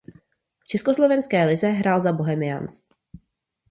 V 0.61 0.67
československé 0.67 1.45
lize 1.45 1.67
hrál 1.67 1.99
za 1.99 2.11
Bohemians. 2.11 2.83